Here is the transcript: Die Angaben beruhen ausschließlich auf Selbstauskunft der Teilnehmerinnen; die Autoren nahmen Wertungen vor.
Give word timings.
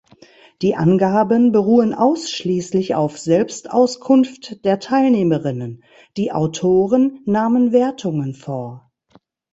Die 0.63 0.75
Angaben 0.75 1.51
beruhen 1.51 1.93
ausschließlich 1.93 2.95
auf 2.95 3.19
Selbstauskunft 3.19 4.65
der 4.65 4.79
Teilnehmerinnen; 4.79 5.83
die 6.17 6.31
Autoren 6.31 7.19
nahmen 7.25 7.71
Wertungen 7.71 8.33
vor. 8.33 8.91